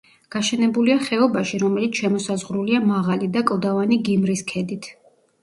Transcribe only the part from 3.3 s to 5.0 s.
და კლდოვანი გიმრის ქედით.